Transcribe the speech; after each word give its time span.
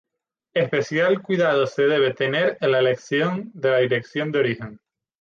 Especial 0.55 1.21
cuidado 1.21 1.67
se 1.67 1.83
debe 1.83 2.15
tener 2.15 2.57
en 2.59 2.71
la 2.71 2.79
elección 2.79 3.51
de 3.53 3.69
la 3.69 3.77
dirección 3.77 4.31
de 4.31 4.39
origen. 4.39 4.79